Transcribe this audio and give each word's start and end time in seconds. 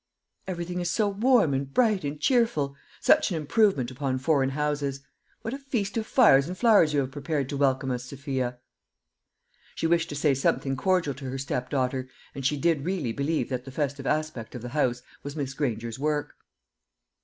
"Everything 0.47 0.81
is 0.81 0.89
so 0.89 1.07
warm 1.07 1.53
and 1.53 1.71
bright 1.75 2.03
and 2.03 2.19
cheerful, 2.19 2.75
such 2.99 3.29
an 3.29 3.37
improvement 3.37 3.91
upon 3.91 4.17
foreign 4.17 4.49
houses. 4.49 5.01
What 5.43 5.53
a 5.53 5.59
feast 5.59 5.95
of 5.95 6.07
fires 6.07 6.47
and 6.47 6.57
flowers 6.57 6.91
you 6.91 7.01
have 7.01 7.11
prepared 7.11 7.47
to 7.49 7.57
welcome 7.57 7.91
us, 7.91 8.05
Sophia!" 8.05 8.57
She 9.75 9.85
wished 9.85 10.09
to 10.09 10.15
say 10.15 10.33
something 10.33 10.75
cordial 10.75 11.13
to 11.13 11.25
her 11.29 11.37
step 11.37 11.69
daughter, 11.69 12.09
and 12.33 12.43
she 12.43 12.57
did 12.57 12.83
really 12.83 13.11
believe 13.11 13.49
that 13.49 13.63
the 13.63 13.71
festive 13.71 14.07
aspect 14.07 14.55
of 14.55 14.63
the 14.63 14.69
house 14.69 15.03
was 15.21 15.35
Miss 15.35 15.53
Granger's 15.53 15.99
work. 15.99 16.33